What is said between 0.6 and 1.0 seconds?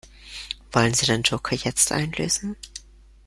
Wollen